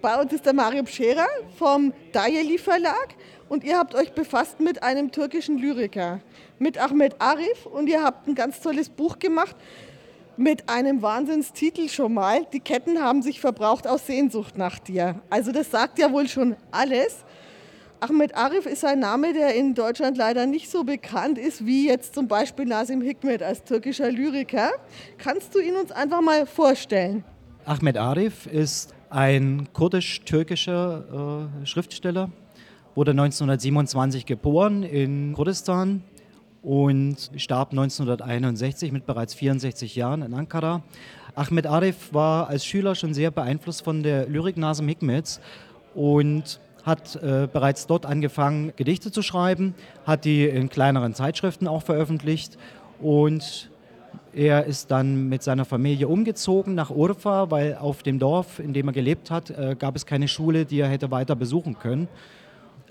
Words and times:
Bei 0.00 0.18
uns 0.18 0.32
ist 0.32 0.46
der 0.46 0.54
Mario 0.54 0.86
Scherer 0.86 1.26
vom 1.58 1.92
Dayeli 2.12 2.56
Verlag 2.56 3.08
und 3.50 3.64
ihr 3.64 3.76
habt 3.76 3.94
euch 3.94 4.12
befasst 4.12 4.58
mit 4.58 4.82
einem 4.82 5.12
türkischen 5.12 5.58
Lyriker, 5.58 6.20
mit 6.58 6.78
Ahmed 6.78 7.16
Arif 7.20 7.66
und 7.66 7.86
ihr 7.86 8.02
habt 8.02 8.26
ein 8.26 8.34
ganz 8.34 8.60
tolles 8.60 8.88
Buch 8.88 9.18
gemacht 9.18 9.54
mit 10.38 10.70
einem 10.70 11.02
Wahnsinnstitel 11.02 11.90
schon 11.90 12.14
mal. 12.14 12.46
Die 12.50 12.60
Ketten 12.60 13.02
haben 13.02 13.20
sich 13.20 13.40
verbraucht 13.40 13.86
aus 13.86 14.06
Sehnsucht 14.06 14.56
nach 14.56 14.78
dir. 14.78 15.20
Also 15.28 15.52
das 15.52 15.70
sagt 15.70 15.98
ja 15.98 16.10
wohl 16.10 16.28
schon 16.28 16.56
alles. 16.70 17.22
Ahmed 18.00 18.34
Arif 18.34 18.64
ist 18.64 18.82
ein 18.86 19.00
Name, 19.00 19.34
der 19.34 19.54
in 19.54 19.74
Deutschland 19.74 20.16
leider 20.16 20.46
nicht 20.46 20.70
so 20.70 20.82
bekannt 20.82 21.36
ist 21.36 21.66
wie 21.66 21.88
jetzt 21.88 22.14
zum 22.14 22.26
Beispiel 22.26 22.64
Nasim 22.64 23.02
Hikmet 23.02 23.42
als 23.42 23.64
türkischer 23.64 24.10
Lyriker. 24.10 24.70
Kannst 25.18 25.54
du 25.54 25.58
ihn 25.58 25.76
uns 25.76 25.92
einfach 25.92 26.22
mal 26.22 26.46
vorstellen? 26.46 27.22
Ahmed 27.66 27.98
Arif 27.98 28.46
ist 28.46 28.94
ein 29.10 29.68
kurdisch-türkischer 29.72 31.48
äh, 31.62 31.66
Schriftsteller, 31.66 32.30
wurde 32.94 33.10
1927 33.12 34.26
geboren 34.26 34.82
in 34.82 35.32
Kurdistan 35.34 36.02
und 36.62 37.30
starb 37.36 37.70
1961 37.70 38.92
mit 38.92 39.06
bereits 39.06 39.34
64 39.34 39.96
Jahren 39.96 40.22
in 40.22 40.34
Ankara. 40.34 40.82
Ahmed 41.34 41.66
Arif 41.66 42.12
war 42.12 42.48
als 42.48 42.64
Schüler 42.64 42.94
schon 42.94 43.14
sehr 43.14 43.30
beeinflusst 43.30 43.82
von 43.82 44.02
der 44.02 44.28
Lyrik 44.28 44.56
Nasim 44.56 44.88
Hikmets 44.88 45.40
und 45.94 46.60
hat 46.84 47.16
äh, 47.16 47.48
bereits 47.52 47.86
dort 47.86 48.06
angefangen, 48.06 48.72
Gedichte 48.76 49.12
zu 49.12 49.22
schreiben, 49.22 49.74
hat 50.06 50.24
die 50.24 50.46
in 50.46 50.68
kleineren 50.68 51.14
Zeitschriften 51.14 51.68
auch 51.68 51.82
veröffentlicht 51.82 52.58
und 53.00 53.69
er 54.32 54.64
ist 54.66 54.90
dann 54.90 55.28
mit 55.28 55.42
seiner 55.42 55.64
Familie 55.64 56.08
umgezogen 56.08 56.74
nach 56.74 56.90
Urfa, 56.90 57.50
weil 57.50 57.76
auf 57.76 58.02
dem 58.02 58.18
Dorf, 58.18 58.58
in 58.58 58.72
dem 58.72 58.88
er 58.88 58.92
gelebt 58.92 59.30
hat, 59.30 59.50
äh, 59.50 59.76
gab 59.78 59.96
es 59.96 60.06
keine 60.06 60.28
Schule, 60.28 60.64
die 60.64 60.80
er 60.80 60.88
hätte 60.88 61.10
weiter 61.10 61.34
besuchen 61.34 61.78
können. 61.78 62.08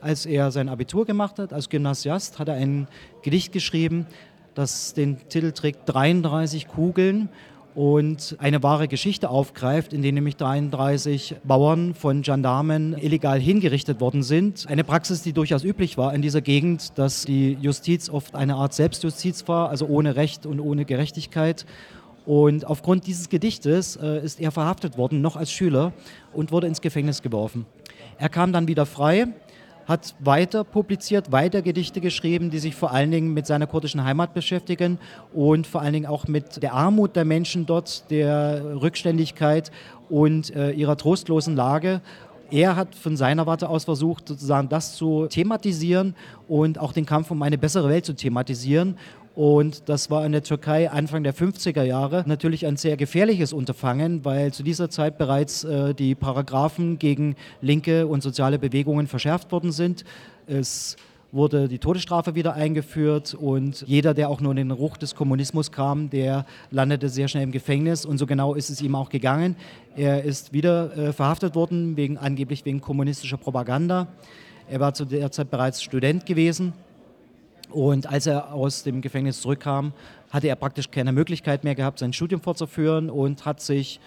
Als 0.02 0.26
er 0.26 0.52
sein 0.52 0.70
Abitur 0.70 1.06
gemacht 1.06 1.40
hat, 1.40 1.54
als 1.54 1.70
Gymnasiast, 1.70 2.40
hat 2.40 2.48
er 2.48 2.56
ein 2.56 2.88
Gedicht 3.22 3.52
geschrieben, 3.52 4.06
das 4.54 4.94
den 4.94 5.18
Titel 5.30 5.52
trägt 5.52 5.82
33 5.86 6.68
Kugeln 6.68 7.30
und 7.76 8.36
eine 8.40 8.64
wahre 8.64 8.88
Geschichte 8.88 9.30
aufgreift, 9.30 9.94
in 9.94 10.02
der 10.02 10.12
nämlich 10.12 10.36
33 10.36 11.36
Bauern 11.44 11.94
von 11.94 12.22
Gendarmen 12.22 12.98
illegal 12.98 13.40
hingerichtet 13.40 14.02
worden 14.02 14.24
sind. 14.24 14.66
Eine 14.68 14.84
Praxis, 14.84 15.22
die 15.22 15.34
durchaus 15.34 15.64
üblich 15.64 15.98
war 15.98 16.14
in 16.14 16.22
dieser 16.22 16.42
Gegend, 16.42 16.98
dass 16.98 17.26
die 17.26 17.58
Justiz 17.62 18.10
oft 18.10 18.36
eine 18.36 18.56
Art 18.56 18.74
Selbstjustiz 18.74 19.48
war, 19.48 19.70
also 19.70 19.86
ohne 19.86 20.16
Recht 20.16 20.46
und 20.46 20.60
ohne 20.60 20.86
Gerechtigkeit. 20.86 21.66
Und 22.26 22.66
aufgrund 22.66 23.08
dieses 23.08 23.30
Gedichtes 23.30 23.96
äh, 23.96 24.24
ist 24.24 24.40
er 24.40 24.52
verhaftet 24.52 24.98
worden, 24.98 25.22
noch 25.22 25.36
als 25.36 25.52
Schüler, 25.52 25.94
und 26.34 26.52
wurde 26.52 26.68
ins 26.68 26.82
Gefängnis 26.82 27.22
geworfen. 27.22 27.66
Er 28.18 28.30
kam 28.30 28.52
dann 28.52 28.68
wieder 28.68 28.86
frei, 28.86 29.28
hat 29.90 30.14
weiter 30.20 30.64
publiziert, 30.64 31.32
weiter 31.32 31.64
Gedichte 31.64 32.00
geschrieben, 32.00 32.52
die 32.52 32.60
sich 32.60 32.76
vor 32.76 32.92
allen 32.92 33.10
Dingen 33.10 33.34
mit 33.34 33.48
seiner 33.48 33.66
kurdischen 33.66 34.04
Heimat 34.04 34.36
beschäftigen 34.36 35.00
und 35.34 35.66
vor 35.66 35.82
allen 35.82 35.94
Dingen 35.94 36.06
auch 36.06 36.28
mit 36.28 36.62
der 36.62 36.76
Armut 36.76 37.16
der 37.16 37.26
Menschen 37.26 37.66
dort, 37.66 38.10
der 38.12 38.80
Rückständigkeit 38.82 39.72
und 40.08 40.56
äh, 40.56 40.70
ihrer 40.70 40.96
trostlosen 40.96 41.56
Lage. 41.56 42.02
Er 42.52 42.76
hat 42.76 42.94
von 42.94 43.18
seiner 43.18 43.48
Warte 43.48 43.68
aus 43.68 43.86
versucht, 43.86 44.28
sozusagen 44.28 44.70
das 44.70 44.96
zu 44.96 45.26
thematisieren 45.28 46.16
und 46.48 46.80
auch 46.80 46.94
den 46.94 47.08
Kampf 47.08 47.32
um 47.32 47.42
eine 47.42 47.58
bessere 47.58 47.90
Welt 47.90 48.06
zu 48.06 48.14
thematisieren. 48.14 48.96
Und 49.36 49.88
das 49.88 50.10
war 50.10 50.26
in 50.26 50.32
der 50.32 50.44
Türkei 50.44 50.90
Anfang 50.90 51.24
der 51.24 51.34
50er 51.34 51.84
Jahre 51.84 52.24
natürlich 52.28 52.66
ein 52.66 52.78
sehr 52.78 52.98
gefährliches 52.98 53.54
Unterfangen, 53.54 54.26
weil 54.26 54.52
zu 54.52 54.64
dieser 54.64 54.90
Zeit 54.90 55.18
bereits 55.18 55.64
äh, 55.64 55.94
die 55.94 56.16
Paragraphen 56.16 57.00
gegen 57.00 57.36
linke 57.62 58.08
und 58.08 58.22
soziale 58.22 58.60
Bewegungen 58.60 59.08
verschärft 59.08 59.52
worden 59.52 59.72
sind. 59.72 60.04
Es 60.48 60.98
wurde 61.32 61.68
die 61.68 61.78
Todesstrafe 61.78 62.34
wieder 62.34 62.56
eingeführt 62.56 63.36
und 63.36 63.84
jeder, 63.88 64.16
der 64.16 64.30
auch 64.30 64.42
nur 64.42 64.52
in 64.52 64.58
den 64.58 64.72
Ruch 64.72 64.98
des 64.98 65.14
Kommunismus 65.14 65.72
kam, 65.72 66.10
der 66.10 66.46
landete 66.72 67.08
sehr 67.08 67.28
schnell 67.28 67.44
im 67.44 67.52
Gefängnis 67.52 68.06
und 68.06 68.18
so 68.18 68.26
genau 68.26 68.56
ist 68.56 68.72
es 68.72 68.82
ihm 68.82 68.96
auch 68.96 69.10
gegangen. 69.10 69.56
Er 69.96 70.24
ist 70.24 70.54
wieder 70.54 70.98
äh, 70.98 71.14
verhaftet 71.14 71.54
worden, 71.54 71.96
wegen, 71.98 72.18
angeblich 72.18 72.66
wegen 72.66 72.82
kommunistischer 72.82 73.38
Propaganda. 73.38 74.08
Er 74.68 74.80
war 74.80 74.94
zu 74.94 75.06
der 75.06 75.32
Zeit 75.32 75.52
bereits 75.52 75.84
Student 75.84 76.26
gewesen 76.26 76.74
und 77.72 78.08
als 78.08 78.26
er 78.26 78.54
aus 78.54 78.84
dem 78.84 79.02
Gefängnis 79.02 79.42
zurückkam, 79.42 79.94
hatte 80.30 80.48
er 80.48 80.56
praktisch 80.56 80.92
keine 80.92 81.12
Möglichkeit 81.12 81.64
mehr 81.64 81.76
gehabt, 81.76 82.00
sein 82.00 82.14
Studium 82.14 82.42
fortzuführen 82.42 83.10
und 83.10 83.46
hat 83.46 83.62
sich 83.62 84.00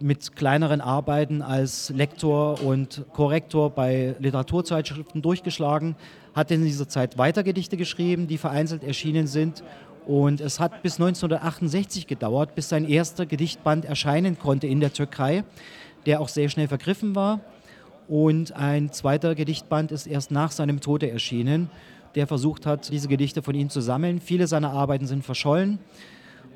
mit 0.00 0.36
kleineren 0.36 0.80
Arbeiten 0.80 1.40
als 1.40 1.90
Lektor 1.90 2.62
und 2.62 3.04
Korrektor 3.14 3.70
bei 3.70 4.14
Literaturzeitschriften 4.18 5.22
durchgeschlagen, 5.22 5.96
hat 6.34 6.50
in 6.50 6.64
dieser 6.64 6.88
Zeit 6.88 7.16
weiter 7.16 7.42
Gedichte 7.42 7.78
geschrieben, 7.78 8.26
die 8.26 8.36
vereinzelt 8.36 8.84
erschienen 8.84 9.26
sind. 9.26 9.62
Und 10.06 10.40
es 10.40 10.60
hat 10.60 10.82
bis 10.82 11.00
1968 11.00 12.06
gedauert, 12.06 12.54
bis 12.54 12.68
sein 12.68 12.86
erster 12.86 13.26
Gedichtband 13.26 13.86
erscheinen 13.86 14.38
konnte 14.38 14.66
in 14.66 14.80
der 14.80 14.92
Türkei, 14.92 15.44
der 16.04 16.20
auch 16.20 16.28
sehr 16.28 16.48
schnell 16.48 16.68
vergriffen 16.68 17.14
war. 17.14 17.40
Und 18.06 18.52
ein 18.52 18.92
zweiter 18.92 19.34
Gedichtband 19.34 19.90
ist 19.90 20.06
erst 20.06 20.30
nach 20.30 20.52
seinem 20.52 20.80
Tode 20.80 21.10
erschienen 21.10 21.70
der 22.16 22.26
versucht 22.26 22.66
hat, 22.66 22.90
diese 22.90 23.08
Gedichte 23.08 23.42
von 23.42 23.54
ihm 23.54 23.68
zu 23.68 23.80
sammeln. 23.80 24.20
Viele 24.20 24.46
seiner 24.46 24.72
Arbeiten 24.72 25.06
sind 25.06 25.24
verschollen. 25.24 25.78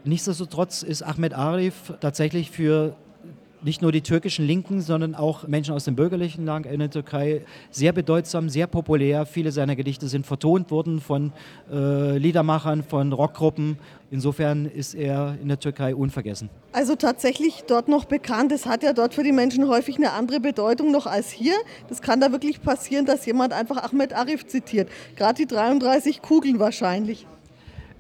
Nichtsdestotrotz 0.05 0.83
ist 0.83 1.03
Ahmed 1.03 1.35
Arif 1.35 1.93
tatsächlich 2.01 2.51
für 2.51 2.97
nicht 3.63 3.83
nur 3.83 3.93
die 3.93 4.01
türkischen 4.01 4.47
Linken, 4.47 4.81
sondern 4.81 5.15
auch 5.15 5.47
Menschen 5.47 5.75
aus 5.75 5.85
dem 5.85 5.97
bürgerlichen 5.97 6.45
Land 6.45 6.67
in 6.67 6.79
der 6.79 6.91
Türkei 6.91 7.43
sehr 7.71 7.93
bedeutsam, 7.93 8.49
sehr 8.49 8.67
populär. 8.67 9.27
Viele 9.27 9.53
seiner 9.53 9.77
Gedichte 9.77 10.09
sind 10.09 10.27
vertont 10.27 10.71
worden 10.71 11.01
von 11.01 11.33
äh, 11.71 12.19
Liedermachern, 12.19 12.83
von 12.83 13.13
Rockgruppen. 13.13 13.79
Insofern 14.11 14.67
ist 14.67 14.95
er 14.95 15.37
in 15.41 15.49
der 15.49 15.61
Türkei 15.61 15.95
unvergessen. 15.95 16.51
Also 16.73 16.97
tatsächlich 16.97 17.65
dort 17.67 17.89
noch 17.89 18.07
bekannt. 18.07 18.51
Es 18.53 18.67
hat 18.67 18.83
ja 18.83 18.93
dort 18.93 19.15
für 19.15 19.23
die 19.23 19.33
Menschen 19.33 19.69
häufig 19.69 19.97
eine 19.97 20.13
andere 20.13 20.41
Bedeutung 20.41 20.91
noch 20.91 21.07
als 21.07 21.31
hier. 21.31 21.55
Das 21.89 22.03
kann 22.03 22.21
da 22.21 22.33
wirklich 22.33 22.61
passieren, 22.61 23.07
dass 23.07 23.27
jemand 23.27 23.53
einfach 23.53 23.77
Ahmed 23.83 24.13
Arif 24.13 24.47
zitiert. 24.47 24.89
Gerade 25.17 25.35
die 25.35 25.47
33 25.47 26.23
Kugeln 26.23 26.59
wahrscheinlich. 26.59 27.27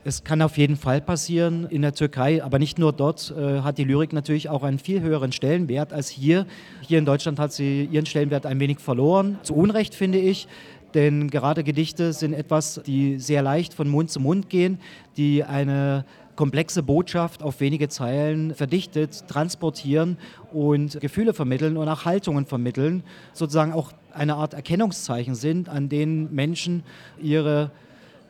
Es 0.03 0.25
kann 0.25 0.41
auf 0.41 0.57
jeden 0.57 0.77
Fall 0.77 1.03
passieren 1.03 1.67
in 1.69 1.83
der 1.83 1.93
Türkei, 1.93 2.43
aber 2.43 2.59
nicht 2.59 2.79
nur 2.79 2.91
dort 2.91 3.35
äh, 3.37 3.61
hat 3.61 3.77
die 3.77 3.85
Lyrik 3.85 4.15
natürlich 4.15 4.49
auch 4.49 4.63
einen 4.63 4.79
viel 4.79 5.03
höheren 5.03 5.31
Stellenwert 5.31 5.93
als 5.93 6.09
hier. 6.09 6.47
Hier 6.81 6.99
in 6.99 7.05
Deutschland 7.05 7.39
hat 7.39 7.53
sie 7.53 7.85
ihren 7.85 8.07
Stellenwert 8.07 8.47
ein 8.47 8.61
wenig 8.61 8.79
verloren. 8.79 9.39
Zu 9.43 9.55
Unrecht 9.55 9.95
finde 9.95 10.19
ich, 10.19 10.49
denn 10.95 11.29
gerade 11.29 11.65
Gedichte 11.65 12.15
sind 12.15 12.33
etwas, 12.33 12.81
die 12.87 13.19
sehr 13.19 13.43
leicht 13.43 13.75
von 13.75 13.91
Mund 13.91 14.11
zu 14.11 14.21
Mund 14.21 14.49
gehen, 14.49 14.79
die 15.19 15.45
eine 15.45 16.07
komplexe 16.35 16.83
Botschaft 16.83 17.43
auf 17.43 17.61
wenige 17.61 17.91
Zeilen 17.91 18.55
verdichtet, 18.55 19.29
transportieren 19.29 20.17
und 20.51 20.99
Gefühle 20.99 21.35
vermitteln 21.35 21.77
und 21.77 21.87
auch 21.91 22.07
Haltungen 22.07 22.47
vermitteln, 22.47 23.03
sozusagen 23.35 23.75
auch 23.75 23.93
eine 24.15 24.37
Art 24.37 24.55
Erkennungszeichen 24.55 25.35
sind, 25.35 25.69
an 25.69 25.91
denen 25.91 26.35
Menschen 26.35 26.85
ihre 27.21 27.71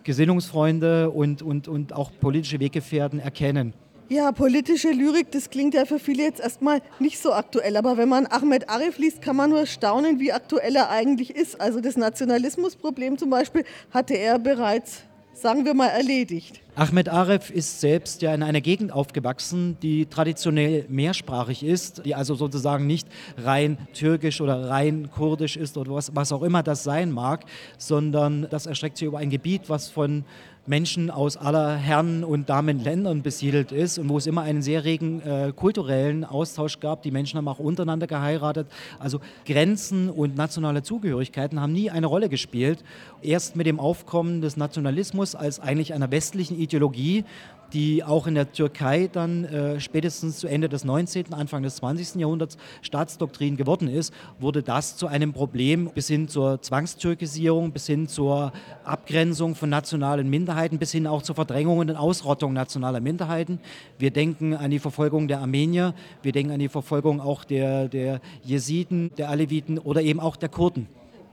Gesinnungsfreunde 0.05 1.11
und, 1.11 1.43
und, 1.43 1.69
und 1.69 1.93
auch 1.93 2.11
politische 2.21 2.61
Weggefährten 2.61 3.19
erkennen. 3.19 3.75
Ja, 4.13 4.33
politische 4.33 4.91
Lyrik, 4.91 5.31
das 5.31 5.51
klingt 5.51 5.73
ja 5.73 5.85
für 5.85 6.01
viele 6.01 6.25
jetzt 6.25 6.41
erstmal 6.41 6.83
nicht 6.99 7.21
so 7.21 7.33
aktuell. 7.33 7.77
Aber 7.77 7.97
wenn 7.97 8.09
man 8.09 8.27
Ahmed 8.27 8.69
Arif 8.69 8.99
liest, 8.99 9.23
kann 9.23 9.37
man 9.37 9.51
nur 9.51 9.67
staunen, 9.67 10.19
wie 10.19 10.33
aktuell 10.33 10.75
er 10.75 10.91
eigentlich 10.91 11.31
ist. 11.31 11.61
Also 11.61 11.81
das 11.81 11.97
Nationalismusproblem 11.97 13.19
zum 13.19 13.31
Beispiel 13.31 13.65
hatte 13.93 14.15
er 14.15 14.41
bereits 14.41 15.05
sagen 15.41 15.65
wir 15.65 15.75
mal, 15.75 15.89
erledigt. 15.89 16.61
Ahmed 16.77 17.09
Aref 17.09 17.51
ist 17.51 17.81
selbst 17.81 18.23
ja 18.23 18.35
in 18.35 18.43
einer 18.43 18.61
Gegend 18.61 18.93
aufgewachsen, 18.93 19.77
die 19.83 20.07
traditionell 20.07 20.85
mehrsprachig 20.89 21.63
ist, 21.63 22.05
die 22.05 22.15
also 22.15 22.35
sozusagen 22.35 22.87
nicht 22.87 23.09
rein 23.37 23.77
türkisch 23.93 24.41
oder 24.41 24.69
rein 24.69 25.11
kurdisch 25.11 25.57
ist 25.57 25.77
oder 25.77 25.95
was, 25.95 26.15
was 26.15 26.33
auch 26.33 26.43
immer 26.43 26.63
das 26.63 26.85
sein 26.85 27.11
mag, 27.11 27.45
sondern 27.79 28.47
das 28.51 28.67
erstreckt 28.67 28.99
sich 28.99 29.09
über 29.09 29.19
ein 29.19 29.31
Gebiet, 29.31 29.69
was 29.69 29.89
von 29.89 30.25
Menschen 30.67 31.11
aus 31.11 31.37
aller 31.37 31.75
Herren- 31.77 32.23
und 32.23 32.49
Damenländern 32.49 33.23
besiedelt 33.23 33.73
ist 33.73 33.99
und 33.99 34.09
wo 34.09 34.19
es 34.19 34.27
immer 34.27 34.43
einen 34.43 34.63
sehr 34.63 34.85
regen 34.85 35.21
äh, 35.23 35.53
kulturellen 35.55 36.25
Austausch 36.25 36.81
gab. 36.81 37.03
Die 37.03 37.11
Menschen 37.11 37.39
haben 37.39 37.49
auch 37.49 37.59
untereinander 37.59 38.07
geheiratet. 38.07 38.67
Also 38.99 39.21
Grenzen 39.47 40.11
und 40.11 40.37
nationale 40.37 40.83
Zugehörigkeiten 40.83 41.61
haben 41.61 41.73
nie 41.73 41.91
eine 41.91 42.07
Rolle 42.07 42.29
gespielt. 42.29 42.85
Erst 43.23 43.57
mit 43.57 43.67
dem 43.67 43.81
Aufkommen 43.81 44.43
des 44.43 44.57
Nationalismus 44.57 45.35
als 45.35 45.61
eigentlich 45.61 45.95
einer 45.95 46.11
westlichen 46.11 46.59
Ideologie, 46.59 47.25
die 47.73 48.05
auch 48.05 48.27
in 48.27 48.35
der 48.35 48.53
Türkei 48.53 49.09
dann 49.13 49.45
äh, 49.45 49.81
spätestens 49.81 50.39
zu 50.39 50.47
Ende 50.47 50.69
des 50.69 50.85
19., 50.85 51.33
Anfang 51.33 51.63
des 51.63 51.77
20. 51.77 52.17
Jahrhunderts 52.17 52.57
Staatsdoktrin 52.83 53.57
geworden 53.57 53.89
ist, 53.89 54.13
wurde 54.39 54.63
das 54.63 54.97
zu 54.97 55.07
einem 55.07 55.33
Problem 55.33 55.91
bis 55.95 56.09
hin 56.09 56.29
zur 56.29 56.61
Zwangstürkisierung, 56.63 57.73
bis 57.73 57.87
hin 57.87 58.09
zur 58.09 58.53
Abgrenzung 58.85 59.55
von 59.55 59.69
nationalen 59.69 60.29
Minderheiten, 60.29 60.79
bis 60.79 60.93
hin 60.93 61.07
auch 61.07 61.23
zur 61.23 61.35
Verdrängung 61.35 61.79
und 61.79 61.91
Ausrottung 61.91 62.53
nationaler 62.53 63.01
Minderheiten. 63.01 63.61
Wir 63.99 64.11
denken 64.11 64.55
an 64.55 64.71
die 64.71 64.79
Verfolgung 64.79 65.29
der 65.29 65.41
Armenier, 65.41 65.95
wir 66.23 66.33
denken 66.33 66.53
an 66.53 66.59
die 66.59 66.69
Verfolgung 66.69 67.21
auch 67.21 67.45
der, 67.45 67.89
der 67.89 68.21
Jesiden, 68.43 69.11
der 69.17 69.31
Aleviten 69.31 69.79
oder 69.79 70.03
eben 70.03 70.21
auch 70.21 70.37
der 70.37 70.49
Kurden. 70.49 70.89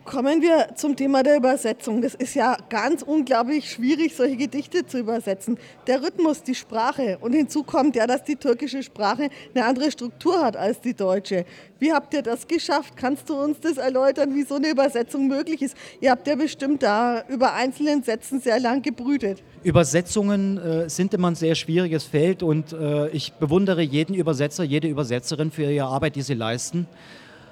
Kommen 0.08 0.42
wir 0.42 0.70
zum 0.76 0.96
Thema 0.96 1.22
der 1.22 1.36
Übersetzung. 1.36 2.02
Das 2.02 2.16
ist 2.16 2.34
ja 2.34 2.56
ganz 2.70 3.02
unglaublich 3.02 3.70
schwierig, 3.70 4.16
solche 4.16 4.38
Gedichte 4.38 4.86
zu 4.86 5.00
übersetzen. 5.00 5.60
Der 5.86 6.02
Rhythmus, 6.02 6.42
die 6.44 6.56
Sprache 6.56 7.18
und 7.20 7.34
hinzu 7.34 7.64
kommt 7.64 7.98
ja, 7.98 8.08
dass 8.08 8.24
die 8.24 8.38
türkische 8.38 8.82
Sprache 8.84 9.28
eine 9.54 9.66
andere 9.66 9.92
Struktur 9.92 10.42
hat 10.42 10.56
als 10.56 10.80
die 10.80 10.94
deutsche. 10.94 11.44
Wie 11.80 11.92
habt 11.92 12.14
ihr 12.14 12.22
das 12.22 12.48
geschafft? 12.48 12.96
Kannst 12.96 13.30
du 13.30 13.36
uns 13.36 13.60
das 13.60 13.76
erläutern, 13.76 14.34
wie 14.34 14.44
so 14.44 14.56
eine 14.56 14.70
Übersetzung 14.70 15.28
möglich 15.28 15.62
ist? 15.62 15.76
Ihr 16.00 16.12
habt 16.12 16.26
ja 16.26 16.36
bestimmt 16.36 16.84
da 16.84 17.26
über 17.28 17.54
einzelnen 17.54 18.02
Sätzen 18.02 18.40
sehr 18.40 18.62
lang 18.62 18.82
gebrütet. 18.82 19.44
Übersetzungen 19.62 20.58
äh, 20.58 20.90
sind 20.90 21.14
immer 21.16 21.32
ein 21.32 21.36
sehr 21.36 21.56
schwieriges 21.56 22.06
Feld 22.06 22.44
und 22.44 22.72
äh, 22.72 23.10
ich 23.10 23.34
bewundere 23.34 23.82
jeden 23.82 24.16
Übersetzer, 24.16 24.64
jede 24.64 24.88
Übersetzerin 24.88 25.52
für 25.52 25.70
ihre 25.70 25.88
Arbeit, 25.88 26.16
die 26.16 26.22
sie 26.22 26.34
leisten. 26.34 26.88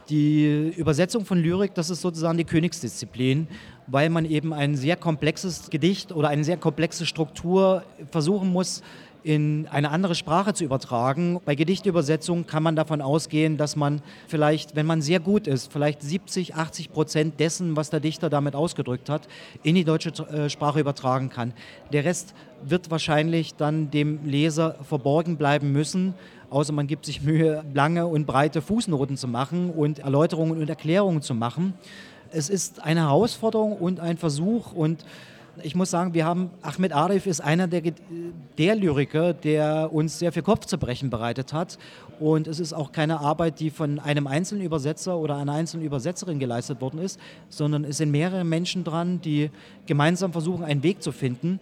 Die 0.09 0.71
Übersetzung 0.77 1.25
von 1.25 1.39
Lyrik, 1.39 1.73
das 1.73 1.89
ist 1.89 2.01
sozusagen 2.01 2.37
die 2.37 2.43
Königsdisziplin, 2.43 3.47
weil 3.87 4.09
man 4.09 4.25
eben 4.25 4.53
ein 4.53 4.75
sehr 4.75 4.97
komplexes 4.97 5.71
Gedicht 5.71 6.11
oder 6.11 6.29
eine 6.29 6.43
sehr 6.43 6.57
komplexe 6.57 7.07
Struktur 7.07 7.83
versuchen 8.11 8.49
muss, 8.49 8.83
in 9.25 9.67
eine 9.71 9.89
andere 9.89 10.13
Sprache 10.13 10.53
zu 10.53 10.63
übertragen. 10.63 11.41
Bei 11.45 11.55
Gedichtübersetzungen 11.55 12.45
kann 12.45 12.61
man 12.61 12.75
davon 12.75 13.01
ausgehen, 13.01 13.57
dass 13.57 13.75
man 13.75 14.03
vielleicht, 14.27 14.75
wenn 14.75 14.85
man 14.85 15.01
sehr 15.01 15.19
gut 15.19 15.47
ist, 15.47 15.73
vielleicht 15.73 16.03
70, 16.03 16.53
80 16.53 16.93
Prozent 16.93 17.39
dessen, 17.39 17.75
was 17.75 17.89
der 17.89 17.99
Dichter 17.99 18.29
damit 18.29 18.53
ausgedrückt 18.53 19.09
hat, 19.09 19.27
in 19.63 19.73
die 19.73 19.83
deutsche 19.83 20.09
äh, 20.27 20.47
Sprache 20.47 20.79
übertragen 20.79 21.31
kann. 21.31 21.53
Der 21.91 22.05
Rest 22.05 22.35
wird 22.63 22.91
wahrscheinlich 22.91 23.55
dann 23.55 23.89
dem 23.89 24.23
Leser 24.25 24.75
verborgen 24.87 25.37
bleiben 25.37 25.71
müssen, 25.71 26.13
außer 26.51 26.71
man 26.71 26.85
gibt 26.85 27.07
sich 27.07 27.23
Mühe, 27.23 27.65
lange 27.73 28.05
und 28.05 28.27
breite 28.27 28.61
Fußnoten 28.61 29.17
zu 29.17 29.27
machen 29.27 29.71
und 29.71 29.97
Erläuterungen 29.97 30.61
und 30.61 30.69
Erklärungen 30.69 31.23
zu 31.23 31.33
machen. 31.33 31.73
Es 32.29 32.49
ist 32.49 32.83
eine 32.83 33.01
Herausforderung 33.01 33.73
und 33.73 33.99
ein 33.99 34.17
Versuch 34.17 34.71
und 34.71 35.03
ich 35.63 35.75
muss 35.75 35.91
sagen, 35.91 36.13
wir 36.13 36.25
haben, 36.25 36.49
Ahmed 36.61 36.93
Arif 36.93 37.25
ist 37.25 37.41
einer 37.41 37.67
der, 37.67 37.81
der 38.57 38.75
Lyriker, 38.75 39.33
der 39.33 39.89
uns 39.91 40.19
sehr 40.19 40.31
viel 40.31 40.41
Kopfzerbrechen 40.41 41.09
bereitet 41.09 41.53
hat. 41.53 41.77
Und 42.19 42.47
es 42.47 42.59
ist 42.59 42.73
auch 42.73 42.91
keine 42.91 43.19
Arbeit, 43.19 43.59
die 43.59 43.69
von 43.69 43.99
einem 43.99 44.27
einzelnen 44.27 44.63
Übersetzer 44.63 45.17
oder 45.17 45.37
einer 45.37 45.53
einzelnen 45.53 45.85
Übersetzerin 45.85 46.39
geleistet 46.39 46.81
worden 46.81 46.99
ist, 46.99 47.19
sondern 47.49 47.83
es 47.83 47.97
sind 47.97 48.11
mehrere 48.11 48.43
Menschen 48.43 48.83
dran, 48.83 49.21
die 49.21 49.49
gemeinsam 49.85 50.31
versuchen, 50.31 50.63
einen 50.63 50.83
Weg 50.83 51.03
zu 51.03 51.11
finden, 51.11 51.59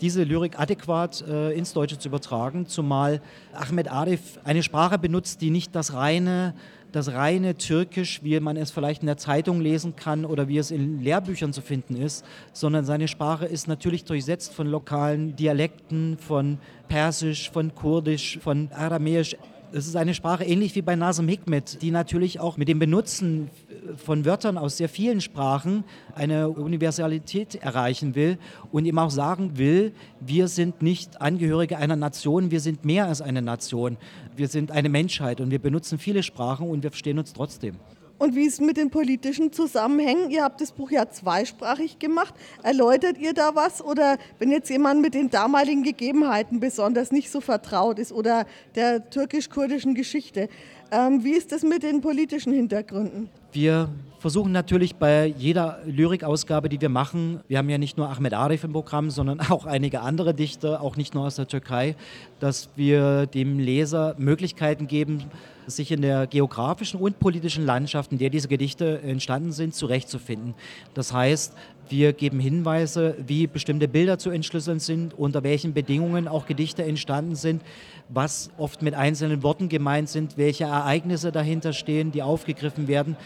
diese 0.00 0.22
Lyrik 0.22 0.58
adäquat 0.58 1.24
äh, 1.26 1.52
ins 1.52 1.72
Deutsche 1.72 1.98
zu 1.98 2.08
übertragen, 2.08 2.66
zumal 2.66 3.20
Ahmed 3.52 3.90
Arif 3.90 4.38
eine 4.44 4.62
Sprache 4.62 4.98
benutzt, 4.98 5.40
die 5.40 5.50
nicht 5.50 5.74
das 5.74 5.94
reine 5.94 6.54
das 6.92 7.12
reine 7.12 7.56
Türkisch, 7.56 8.20
wie 8.22 8.38
man 8.40 8.56
es 8.56 8.70
vielleicht 8.70 9.02
in 9.02 9.06
der 9.06 9.16
Zeitung 9.16 9.60
lesen 9.60 9.96
kann 9.96 10.24
oder 10.24 10.48
wie 10.48 10.58
es 10.58 10.70
in 10.70 11.02
Lehrbüchern 11.02 11.52
zu 11.52 11.60
finden 11.60 11.96
ist, 11.96 12.24
sondern 12.52 12.84
seine 12.84 13.08
Sprache 13.08 13.46
ist 13.46 13.68
natürlich 13.68 14.04
durchsetzt 14.04 14.54
von 14.54 14.66
lokalen 14.66 15.36
Dialekten, 15.36 16.18
von 16.18 16.58
Persisch, 16.88 17.50
von 17.50 17.74
Kurdisch, 17.74 18.38
von 18.42 18.70
Aramäisch. 18.72 19.36
Es 19.72 19.86
ist 19.86 19.96
eine 19.96 20.14
Sprache 20.14 20.44
ähnlich 20.44 20.74
wie 20.76 20.82
bei 20.82 20.94
Nazim 20.94 21.28
Hikmet, 21.28 21.82
die 21.82 21.90
natürlich 21.90 22.38
auch 22.38 22.56
mit 22.56 22.68
dem 22.68 22.78
Benutzen 22.78 23.50
von 23.96 24.24
Wörtern 24.24 24.58
aus 24.58 24.76
sehr 24.76 24.88
vielen 24.88 25.20
Sprachen 25.20 25.84
eine 26.14 26.48
Universalität 26.48 27.56
erreichen 27.56 28.14
will 28.14 28.38
und 28.70 28.84
ihm 28.84 28.98
auch 28.98 29.10
sagen 29.10 29.58
will, 29.58 29.92
wir 30.20 30.48
sind 30.48 30.82
nicht 30.82 31.20
Angehörige 31.20 31.78
einer 31.78 31.96
Nation, 31.96 32.50
wir 32.50 32.60
sind 32.60 32.84
mehr 32.84 33.06
als 33.06 33.20
eine 33.20 33.42
Nation. 33.42 33.96
Wir 34.36 34.48
sind 34.48 34.70
eine 34.70 34.88
Menschheit 34.88 35.40
und 35.40 35.50
wir 35.50 35.58
benutzen 35.58 35.98
viele 35.98 36.22
Sprachen 36.22 36.68
und 36.68 36.82
wir 36.82 36.90
verstehen 36.90 37.18
uns 37.18 37.32
trotzdem. 37.32 37.76
Und 38.18 38.34
wie 38.34 38.44
ist 38.44 38.54
es 38.54 38.60
mit 38.60 38.78
den 38.78 38.90
politischen 38.90 39.52
Zusammenhängen? 39.52 40.30
Ihr 40.30 40.42
habt 40.42 40.60
das 40.60 40.72
Buch 40.72 40.90
ja 40.90 41.08
zweisprachig 41.10 41.98
gemacht. 41.98 42.34
Erläutert 42.62 43.18
ihr 43.18 43.34
da 43.34 43.54
was? 43.54 43.82
Oder 43.82 44.16
wenn 44.38 44.50
jetzt 44.50 44.70
jemand 44.70 45.02
mit 45.02 45.14
den 45.14 45.28
damaligen 45.28 45.82
Gegebenheiten 45.82 46.58
besonders 46.58 47.12
nicht 47.12 47.30
so 47.30 47.42
vertraut 47.42 47.98
ist 47.98 48.12
oder 48.12 48.46
der 48.74 49.10
türkisch-kurdischen 49.10 49.94
Geschichte, 49.94 50.48
ähm, 50.90 51.24
wie 51.24 51.32
ist 51.32 51.52
das 51.52 51.62
mit 51.62 51.82
den 51.82 52.00
politischen 52.00 52.52
Hintergründen? 52.52 53.28
Wir 53.52 53.88
versuchen 54.18 54.52
natürlich 54.52 54.96
bei 54.96 55.26
jeder 55.26 55.78
Lyrikausgabe, 55.86 56.68
die 56.68 56.80
wir 56.80 56.88
machen, 56.88 57.40
wir 57.48 57.58
haben 57.58 57.68
ja 57.68 57.78
nicht 57.78 57.96
nur 57.96 58.08
Ahmed 58.08 58.34
Arif 58.34 58.64
im 58.64 58.72
Programm, 58.72 59.10
sondern 59.10 59.40
auch 59.40 59.66
einige 59.66 60.00
andere 60.00 60.34
Dichter, 60.34 60.80
auch 60.80 60.96
nicht 60.96 61.14
nur 61.14 61.26
aus 61.26 61.36
der 61.36 61.46
Türkei, 61.46 61.94
dass 62.40 62.68
wir 62.76 63.26
dem 63.26 63.58
Leser 63.58 64.14
Möglichkeiten 64.18 64.88
geben, 64.88 65.24
sich 65.66 65.90
in 65.90 66.02
der 66.02 66.26
geografischen 66.26 67.00
und 67.00 67.18
politischen 67.18 67.64
Landschaft, 67.64 68.12
in 68.12 68.18
der 68.18 68.30
diese 68.30 68.48
Gedichte 68.48 69.00
entstanden 69.02 69.52
sind, 69.52 69.74
zurechtzufinden. 69.74 70.54
Das 70.94 71.12
heißt, 71.12 71.54
wir 71.88 72.12
geben 72.12 72.40
Hinweise, 72.40 73.16
wie 73.26 73.46
bestimmte 73.46 73.88
Bilder 73.88 74.18
zu 74.18 74.30
entschlüsseln 74.30 74.80
sind, 74.80 75.14
unter 75.14 75.42
welchen 75.42 75.72
Bedingungen 75.74 76.28
auch 76.28 76.46
Gedichte 76.46 76.82
entstanden 76.84 77.34
sind, 77.34 77.62
was 78.08 78.50
oft 78.58 78.82
mit 78.82 78.94
einzelnen 78.94 79.42
Worten 79.42 79.68
gemeint 79.68 80.08
sind, 80.08 80.36
welche 80.36 80.64
Ereignisse 80.64 81.32
dahinter 81.32 81.72
stehen, 81.72 82.12
die 82.12 82.22
aufgegriffen 82.22 82.88
werden. 82.88 83.16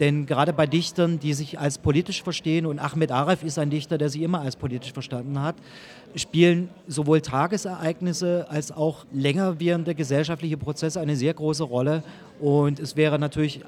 Denn 0.00 0.24
gerade 0.24 0.54
bei 0.54 0.66
Dichtern, 0.66 1.20
die 1.20 1.34
sich 1.34 1.58
als 1.58 1.76
politisch 1.76 2.22
verstehen, 2.22 2.64
und 2.64 2.78
Ahmed 2.78 3.12
Aref 3.12 3.42
ist 3.42 3.58
ein 3.58 3.68
Dichter, 3.68 3.98
der 3.98 4.08
sich 4.08 4.22
immer 4.22 4.40
als 4.40 4.56
politisch 4.56 4.94
verstanden 4.94 5.42
hat, 5.42 5.56
spielen 6.14 6.70
sowohl 6.88 7.20
Tagesereignisse 7.20 8.46
als 8.48 8.72
auch 8.72 9.04
länger 9.12 9.60
währende 9.60 9.94
gesellschaftliche 9.94 10.56
Prozesse 10.56 11.00
eine 11.00 11.16
sehr 11.16 11.34
große 11.34 11.64
Rolle. 11.64 12.02
Und 12.40 12.80
es 12.80 12.96
wäre 12.96 13.18
natürlich 13.18 13.60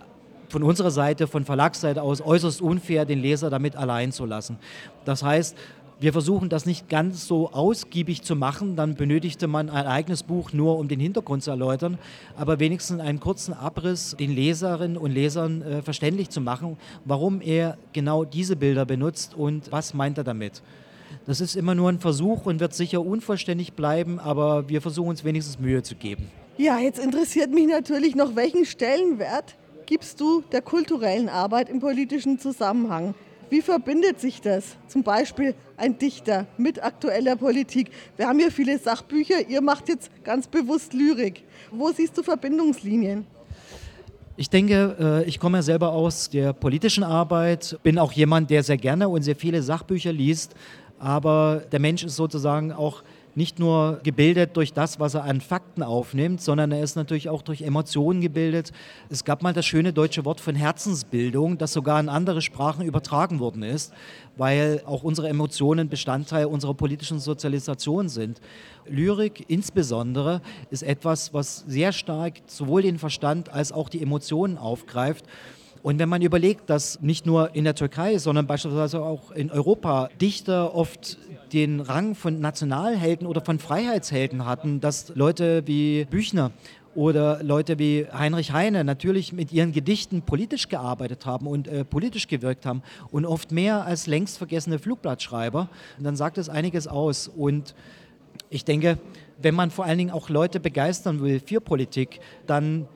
von 0.52 0.62
unserer 0.62 0.90
Seite, 0.90 1.26
von 1.26 1.44
Verlagsseite 1.44 2.02
aus 2.02 2.20
äußerst 2.20 2.60
unfair, 2.60 3.04
den 3.04 3.20
Leser 3.20 3.50
damit 3.50 3.74
allein 3.74 4.12
zu 4.12 4.26
lassen. 4.26 4.58
Das 5.04 5.22
heißt, 5.24 5.56
wir 5.98 6.12
versuchen 6.12 6.48
das 6.48 6.66
nicht 6.66 6.88
ganz 6.88 7.26
so 7.26 7.52
ausgiebig 7.52 8.22
zu 8.22 8.36
machen, 8.36 8.76
dann 8.76 8.96
benötigte 8.96 9.46
man 9.46 9.70
ein 9.70 9.86
eigenes 9.86 10.24
Buch 10.24 10.52
nur, 10.52 10.78
um 10.78 10.88
den 10.88 11.00
Hintergrund 11.00 11.42
zu 11.42 11.50
erläutern, 11.50 11.96
aber 12.36 12.58
wenigstens 12.58 13.00
einen 13.00 13.20
kurzen 13.20 13.54
Abriss 13.54 14.16
den 14.18 14.34
Leserinnen 14.34 14.96
und 14.96 15.12
Lesern 15.12 15.62
äh, 15.62 15.80
verständlich 15.80 16.28
zu 16.28 16.40
machen, 16.40 16.76
warum 17.04 17.40
er 17.40 17.78
genau 17.92 18.24
diese 18.24 18.56
Bilder 18.56 18.84
benutzt 18.84 19.34
und 19.34 19.70
was 19.70 19.94
meint 19.94 20.18
er 20.18 20.24
damit. 20.24 20.62
Das 21.24 21.40
ist 21.40 21.56
immer 21.56 21.74
nur 21.74 21.88
ein 21.88 22.00
Versuch 22.00 22.46
und 22.46 22.58
wird 22.58 22.74
sicher 22.74 23.00
unvollständig 23.00 23.74
bleiben, 23.74 24.18
aber 24.18 24.68
wir 24.68 24.82
versuchen 24.82 25.10
uns 25.10 25.24
wenigstens 25.24 25.60
Mühe 25.60 25.82
zu 25.82 25.94
geben. 25.94 26.30
Ja, 26.58 26.78
jetzt 26.78 26.98
interessiert 26.98 27.50
mich 27.50 27.68
natürlich 27.68 28.14
noch, 28.16 28.34
welchen 28.36 28.66
Stellenwert 28.66 29.54
gibst 29.86 30.20
du 30.20 30.42
der 30.52 30.62
kulturellen 30.62 31.28
Arbeit 31.28 31.68
im 31.68 31.80
politischen 31.80 32.38
Zusammenhang? 32.38 33.14
Wie 33.50 33.60
verbindet 33.60 34.18
sich 34.18 34.40
das? 34.40 34.76
Zum 34.88 35.02
Beispiel 35.02 35.54
ein 35.76 35.98
Dichter 35.98 36.46
mit 36.56 36.82
aktueller 36.82 37.36
Politik. 37.36 37.90
Wir 38.16 38.26
haben 38.26 38.38
hier 38.38 38.50
viele 38.50 38.78
Sachbücher, 38.78 39.46
ihr 39.46 39.60
macht 39.60 39.88
jetzt 39.88 40.10
ganz 40.24 40.46
bewusst 40.46 40.94
Lyrik. 40.94 41.44
Wo 41.70 41.92
siehst 41.92 42.16
du 42.16 42.22
Verbindungslinien? 42.22 43.26
Ich 44.36 44.48
denke, 44.48 44.96
äh, 44.98 45.28
ich 45.28 45.38
komme 45.38 45.58
ja 45.58 45.62
selber 45.62 45.92
aus 45.92 46.30
der 46.30 46.54
politischen 46.54 47.04
Arbeit, 47.04 47.78
bin 47.82 47.98
auch 47.98 48.12
jemand, 48.12 48.48
der 48.48 48.62
sehr 48.62 48.78
gerne 48.78 49.08
und 49.08 49.20
sehr 49.22 49.36
viele 49.36 49.62
Sachbücher 49.62 50.12
liest, 50.12 50.54
aber 50.98 51.62
der 51.70 51.80
Mensch 51.80 52.02
ist 52.04 52.16
sozusagen 52.16 52.72
auch 52.72 53.02
nicht 53.34 53.58
nur 53.58 54.00
gebildet 54.02 54.56
durch 54.56 54.72
das, 54.72 55.00
was 55.00 55.14
er 55.14 55.24
an 55.24 55.40
Fakten 55.40 55.82
aufnimmt, 55.82 56.40
sondern 56.40 56.72
er 56.72 56.82
ist 56.82 56.96
natürlich 56.96 57.28
auch 57.28 57.42
durch 57.42 57.62
Emotionen 57.62 58.20
gebildet. 58.20 58.72
Es 59.08 59.24
gab 59.24 59.42
mal 59.42 59.52
das 59.52 59.64
schöne 59.64 59.92
deutsche 59.92 60.24
Wort 60.24 60.40
von 60.40 60.54
Herzensbildung, 60.54 61.58
das 61.58 61.72
sogar 61.72 61.98
in 62.00 62.08
andere 62.08 62.42
Sprachen 62.42 62.84
übertragen 62.84 63.40
worden 63.40 63.62
ist, 63.62 63.92
weil 64.36 64.82
auch 64.84 65.02
unsere 65.02 65.28
Emotionen 65.28 65.88
Bestandteil 65.88 66.46
unserer 66.46 66.74
politischen 66.74 67.20
Sozialisation 67.20 68.08
sind. 68.08 68.40
Lyrik 68.86 69.44
insbesondere 69.48 70.42
ist 70.70 70.82
etwas, 70.82 71.32
was 71.32 71.64
sehr 71.66 71.92
stark 71.92 72.40
sowohl 72.46 72.82
den 72.82 72.98
Verstand 72.98 73.48
als 73.48 73.72
auch 73.72 73.88
die 73.88 74.02
Emotionen 74.02 74.58
aufgreift. 74.58 75.24
Und 75.82 75.98
wenn 75.98 76.08
man 76.08 76.22
überlegt, 76.22 76.70
dass 76.70 77.00
nicht 77.00 77.26
nur 77.26 77.54
in 77.54 77.64
der 77.64 77.74
Türkei, 77.74 78.18
sondern 78.18 78.46
beispielsweise 78.46 79.02
auch 79.02 79.32
in 79.32 79.50
Europa 79.50 80.10
Dichter 80.20 80.74
oft 80.74 81.18
den 81.52 81.80
Rang 81.80 82.14
von 82.14 82.40
Nationalhelden 82.40 83.26
oder 83.26 83.40
von 83.40 83.58
Freiheitshelden 83.58 84.46
hatten, 84.46 84.80
dass 84.80 85.12
Leute 85.14 85.66
wie 85.66 86.04
Büchner 86.04 86.52
oder 86.94 87.42
Leute 87.42 87.78
wie 87.78 88.06
Heinrich 88.12 88.52
Heine 88.52 88.84
natürlich 88.84 89.32
mit 89.32 89.52
ihren 89.52 89.72
Gedichten 89.72 90.22
politisch 90.22 90.68
gearbeitet 90.68 91.26
haben 91.26 91.46
und 91.46 91.66
äh, 91.66 91.84
politisch 91.84 92.28
gewirkt 92.28 92.64
haben 92.64 92.82
und 93.10 93.24
oft 93.24 93.50
mehr 93.50 93.84
als 93.84 94.06
längst 94.06 94.38
vergessene 94.38 94.78
Flugblattschreiber, 94.78 95.68
dann 95.98 96.16
sagt 96.16 96.38
es 96.38 96.48
einiges 96.48 96.86
aus. 96.86 97.28
Und 97.28 97.74
Ich 98.50 98.64
denke, 98.64 98.98
wenn 99.40 99.54
man 99.54 99.70
vor 99.70 99.86
allen 99.86 99.98
Dingen 99.98 100.10
auch 100.10 100.28
Leute 100.28 100.60
begeistern 100.60 101.22
will 101.22 101.40
für 101.40 101.60
Politik, 101.60 102.20
dann 102.46 102.86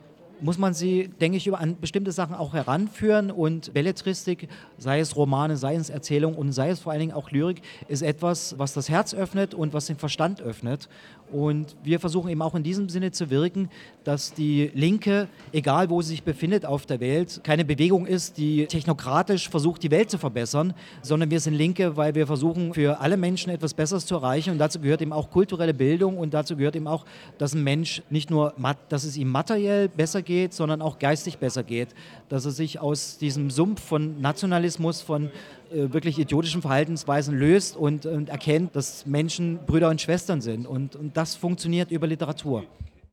muss 0.40 0.58
man 0.58 0.74
sie, 0.74 1.08
denke 1.20 1.36
ich, 1.38 1.52
an 1.54 1.76
bestimmte 1.80 2.12
Sachen 2.12 2.34
auch 2.34 2.54
heranführen 2.54 3.30
und 3.30 3.72
Belletristik, 3.72 4.48
sei 4.78 5.00
es 5.00 5.16
Romane, 5.16 5.56
sei 5.56 5.76
es 5.76 5.90
Erzählung 5.90 6.34
und 6.34 6.52
sei 6.52 6.70
es 6.70 6.80
vor 6.80 6.92
allen 6.92 7.00
Dingen 7.00 7.12
auch 7.12 7.30
Lyrik, 7.30 7.62
ist 7.88 8.02
etwas, 8.02 8.58
was 8.58 8.74
das 8.74 8.88
Herz 8.88 9.14
öffnet 9.14 9.54
und 9.54 9.72
was 9.72 9.86
den 9.86 9.96
Verstand 9.96 10.40
öffnet. 10.40 10.88
Und 11.32 11.76
wir 11.82 11.98
versuchen 11.98 12.30
eben 12.30 12.42
auch 12.42 12.54
in 12.54 12.62
diesem 12.62 12.88
Sinne 12.88 13.10
zu 13.10 13.30
wirken, 13.30 13.68
dass 14.04 14.32
die 14.32 14.70
Linke, 14.74 15.28
egal 15.52 15.90
wo 15.90 16.00
sie 16.00 16.10
sich 16.10 16.22
befindet 16.22 16.64
auf 16.64 16.86
der 16.86 17.00
Welt, 17.00 17.40
keine 17.42 17.64
Bewegung 17.64 18.06
ist, 18.06 18.38
die 18.38 18.66
technokratisch 18.66 19.48
versucht, 19.48 19.82
die 19.82 19.90
Welt 19.90 20.08
zu 20.10 20.18
verbessern, 20.18 20.72
sondern 21.02 21.30
wir 21.30 21.40
sind 21.40 21.54
Linke, 21.54 21.96
weil 21.96 22.14
wir 22.14 22.26
versuchen, 22.28 22.74
für 22.74 23.00
alle 23.00 23.16
Menschen 23.16 23.50
etwas 23.50 23.74
Besseres 23.74 24.06
zu 24.06 24.14
erreichen. 24.14 24.50
Und 24.50 24.58
dazu 24.58 24.78
gehört 24.78 25.02
eben 25.02 25.12
auch 25.12 25.30
kulturelle 25.30 25.74
Bildung 25.74 26.16
und 26.16 26.32
dazu 26.32 26.56
gehört 26.56 26.76
eben 26.76 26.86
auch, 26.86 27.04
dass 27.38 27.54
ein 27.54 27.64
Mensch 27.64 28.02
nicht 28.08 28.30
nur, 28.30 28.54
dass 28.88 29.02
es 29.02 29.16
ihm 29.16 29.28
materiell 29.28 29.88
besser 29.88 30.22
geht, 30.26 30.52
sondern 30.52 30.82
auch 30.82 30.98
geistig 30.98 31.38
besser 31.38 31.62
geht. 31.62 31.88
Dass 32.28 32.44
er 32.44 32.50
sich 32.50 32.78
aus 32.78 33.16
diesem 33.16 33.50
Sumpf 33.50 33.80
von 33.82 34.20
Nationalismus, 34.20 35.00
von 35.00 35.30
äh, 35.70 35.92
wirklich 35.92 36.18
idiotischen 36.18 36.60
Verhaltensweisen 36.60 37.38
löst 37.38 37.76
und, 37.76 38.04
und, 38.04 38.28
erkennt, 38.28 38.76
dass 38.76 39.06
Menschen 39.06 39.58
Brüder 39.66 39.88
und 39.88 40.00
Schwestern 40.00 40.40
sind. 40.40 40.66
Und, 40.66 40.94
und 40.94 41.16
das 41.16 41.34
funktioniert 41.34 41.90
über 41.90 42.06
Literatur. 42.06 42.64